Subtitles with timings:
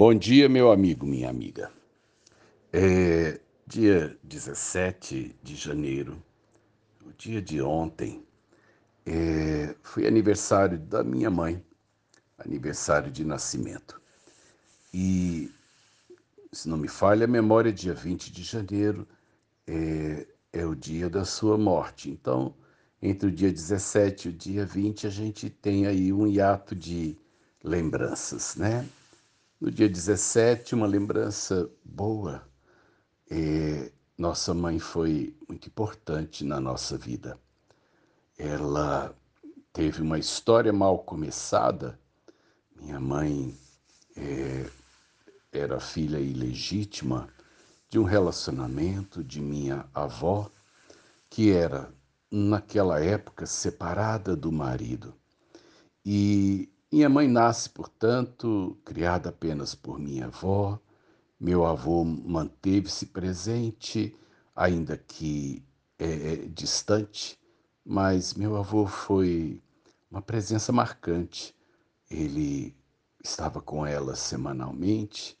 [0.00, 1.72] Bom dia, meu amigo, minha amiga.
[2.72, 6.22] É dia 17 de janeiro,
[7.04, 8.22] o dia de ontem,
[9.04, 11.60] é, foi aniversário da minha mãe,
[12.38, 14.00] aniversário de nascimento.
[14.94, 15.50] E,
[16.52, 19.04] se não me falha a memória, dia 20 de janeiro
[19.66, 22.08] é, é o dia da sua morte.
[22.08, 22.54] Então,
[23.02, 27.18] entre o dia 17 e o dia 20, a gente tem aí um hiato de
[27.64, 28.88] lembranças, né?
[29.60, 32.48] No dia 17, uma lembrança boa.
[34.16, 37.36] Nossa mãe foi muito importante na nossa vida.
[38.38, 39.12] Ela
[39.72, 41.98] teve uma história mal começada.
[42.76, 43.52] Minha mãe
[44.16, 44.70] é,
[45.50, 47.28] era filha ilegítima
[47.88, 50.48] de um relacionamento de minha avó,
[51.28, 51.92] que era,
[52.30, 55.14] naquela época, separada do marido.
[56.04, 60.80] E minha mãe nasce, portanto, criada apenas por minha avó.
[61.38, 64.16] Meu avô manteve-se presente,
[64.56, 65.62] ainda que
[65.98, 67.38] é, é, distante,
[67.84, 69.62] mas meu avô foi
[70.10, 71.54] uma presença marcante.
[72.10, 72.74] Ele
[73.22, 75.38] estava com ela semanalmente,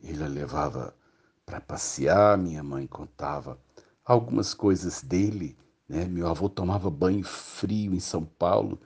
[0.00, 0.96] ele a levava
[1.44, 3.60] para passear, minha mãe contava
[4.04, 5.58] algumas coisas dele.
[5.88, 6.04] Né?
[6.04, 8.80] Meu avô tomava banho frio em São Paulo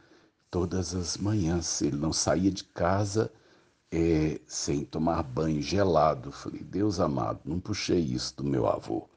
[0.51, 1.81] todas as manhãs.
[1.81, 3.33] Ele não saía de casa
[3.91, 6.33] é, sem tomar banho gelado.
[6.33, 9.09] Falei, Deus amado, não puxei isso do meu avô.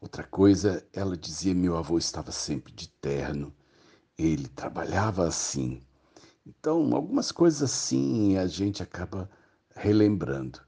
[0.00, 3.52] Outra coisa, ela dizia meu avô estava sempre de terno,
[4.16, 5.82] ele trabalhava assim.
[6.46, 9.28] Então, algumas coisas assim a gente acaba
[9.74, 10.60] relembrando.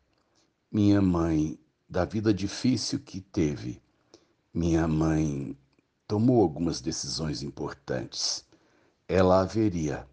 [0.70, 3.80] Minha mãe, da vida difícil que teve,
[4.52, 5.56] minha mãe
[6.08, 8.44] tomou algumas decisões importantes
[9.10, 10.06] ela haveria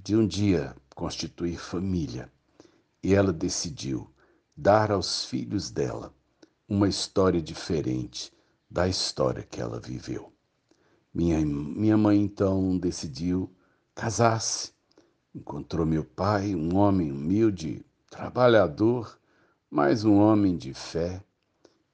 [0.00, 2.30] de um dia constituir família
[3.02, 4.08] e ela decidiu
[4.56, 6.14] dar aos filhos dela
[6.68, 8.32] uma história diferente
[8.70, 10.32] da história que ela viveu.
[11.12, 13.52] Minha, minha mãe então decidiu
[13.92, 14.72] casar-se.
[15.34, 19.18] Encontrou meu pai, um homem humilde, trabalhador,
[19.68, 21.20] mas um homem de fé,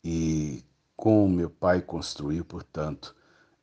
[0.05, 0.63] e
[0.95, 3.17] com meu pai construiu, portanto,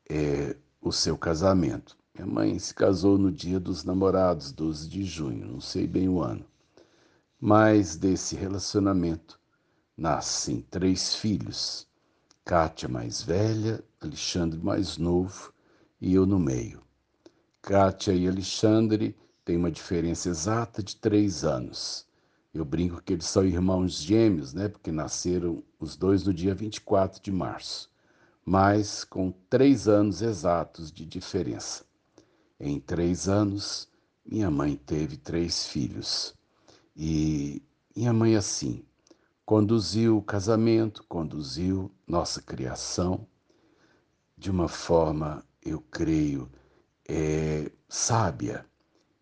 [0.09, 2.00] é, o seu casamento.
[2.13, 6.22] Minha mãe se casou no dia dos namorados, 12 de junho, não sei bem o
[6.22, 6.45] ano.
[7.39, 9.39] Mas desse relacionamento
[9.95, 11.88] nascem três filhos:
[12.44, 15.53] Kátia mais velha, Alexandre mais novo
[16.01, 16.83] e eu no meio.
[17.61, 22.05] Kátia e Alexandre têm uma diferença exata de três anos.
[22.53, 24.67] Eu brinco que eles são irmãos gêmeos, né?
[24.67, 27.89] Porque nasceram os dois no dia 24 de março,
[28.45, 31.89] mas com três anos exatos de diferença.
[32.63, 33.89] Em três anos,
[34.23, 36.35] minha mãe teve três filhos.
[36.95, 37.59] E
[37.95, 38.85] minha mãe, assim,
[39.44, 43.25] conduziu o casamento, conduziu nossa criação
[44.38, 46.51] de uma forma, eu creio,
[47.09, 48.63] é, sábia.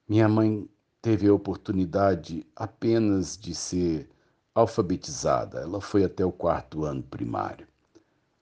[0.06, 0.69] Minha mãe
[1.01, 4.09] teve a oportunidade apenas de ser
[4.53, 5.61] alfabetizada.
[5.61, 7.66] Ela foi até o quarto ano primário.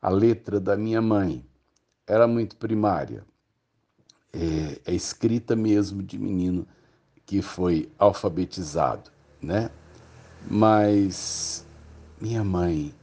[0.01, 1.45] A letra da minha mãe
[2.07, 3.23] era muito primária,
[4.37, 6.67] é, é escrita mesmo de menino
[7.25, 9.11] que foi alfabetizado,
[9.41, 9.71] né?
[10.49, 11.65] Mas
[12.21, 12.93] minha mãe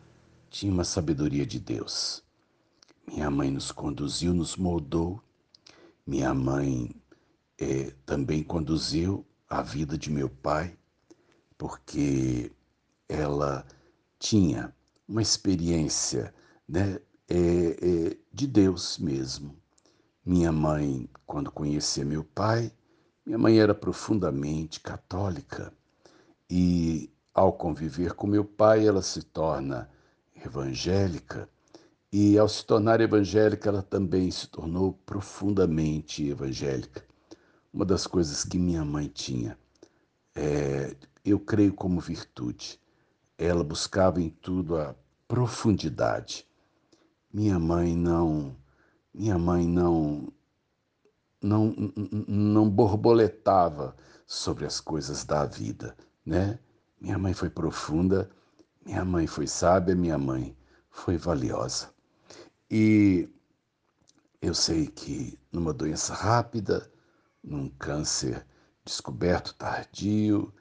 [0.49, 2.23] tinha uma sabedoria de Deus.
[3.07, 5.21] Minha mãe nos conduziu, nos moldou.
[6.07, 6.95] Minha mãe
[7.59, 10.77] é, também conduziu a vida de meu pai,
[11.59, 12.51] porque
[13.09, 13.67] ela
[14.19, 14.75] tinha
[15.09, 16.33] uma experiência
[16.69, 19.64] né, é, é, de Deus mesmo.
[20.27, 22.73] Minha mãe, quando conhecia meu pai,
[23.27, 25.71] minha mãe era profundamente católica
[26.49, 29.87] e, ao conviver com meu pai, ela se torna
[30.35, 31.47] evangélica
[32.11, 37.05] e, ao se tornar evangélica, ela também se tornou profundamente evangélica.
[37.71, 39.59] Uma das coisas que minha mãe tinha,
[40.35, 42.81] é, eu creio como virtude,
[43.37, 44.95] ela buscava em tudo a
[45.29, 46.47] profundidade.
[47.31, 48.57] Minha mãe não
[49.15, 50.33] minha mãe não
[51.41, 51.75] não
[52.27, 53.97] não borboletava
[54.27, 56.59] sobre as coisas da vida, né?
[57.01, 58.31] Minha mãe foi profunda,
[58.85, 60.57] minha mãe foi sábia, minha mãe
[60.91, 61.91] foi valiosa.
[62.71, 63.29] E
[64.41, 66.91] eu sei que numa doença rápida,
[67.43, 68.47] num câncer
[68.85, 70.53] descoberto tardio,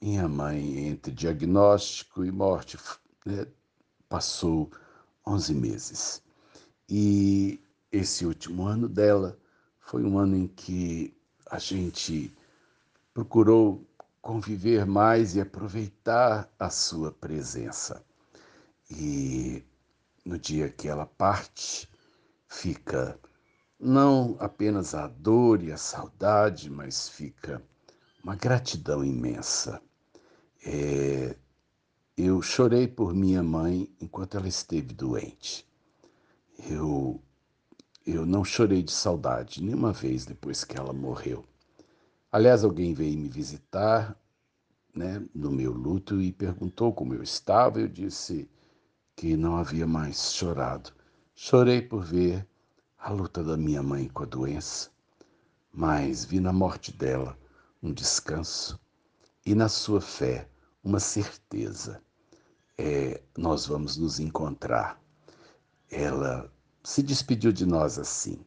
[0.00, 2.76] minha mãe, entre diagnóstico e morte,
[3.24, 3.46] né,
[4.08, 4.70] passou
[5.26, 6.22] 11 meses.
[6.88, 7.62] E
[7.92, 9.38] esse último ano dela
[9.78, 11.14] foi um ano em que
[11.50, 12.34] a gente
[13.12, 13.86] procurou
[14.22, 18.02] conviver mais e aproveitar a sua presença.
[18.90, 19.62] E
[20.24, 21.88] no dia que ela parte,
[22.48, 23.18] fica
[23.78, 27.62] não apenas a dor e a saudade, mas fica
[28.22, 29.82] uma gratidão imensa.
[30.64, 31.36] É,
[32.16, 35.66] eu chorei por minha mãe enquanto ela esteve doente.
[36.70, 37.20] Eu,
[38.06, 41.44] eu não chorei de saudade nenhuma vez depois que ela morreu.
[42.30, 44.16] Aliás, alguém veio me visitar
[44.94, 47.80] né, no meu luto e perguntou como eu estava.
[47.80, 48.48] Eu disse
[49.14, 50.92] que não havia mais chorado.
[51.34, 52.46] Chorei por ver
[52.98, 54.90] a luta da minha mãe com a doença,
[55.72, 57.38] mas vi na morte dela
[57.82, 58.78] um descanso
[59.44, 60.48] e na sua fé
[60.84, 62.00] uma certeza.
[62.76, 65.00] É, nós vamos nos encontrar.
[65.90, 66.51] Ela
[66.82, 68.38] se despediu de nós assim,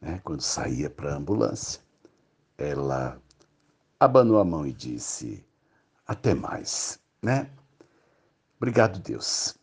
[0.00, 0.20] né?
[0.24, 1.80] quando saía para a ambulância.
[2.58, 3.20] Ela
[3.98, 5.44] abanou a mão e disse:
[6.06, 7.50] Até mais, né?
[8.56, 9.56] Obrigado, Deus,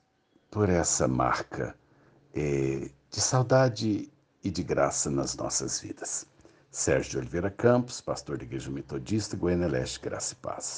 [0.52, 1.76] por essa marca
[2.34, 4.12] é, de saudade
[4.44, 6.26] e de graça nas nossas vidas.
[6.72, 10.78] Sérgio de Oliveira Campos, pastor da Igreja Metodista, Goiânia Leste, Graça e Paz.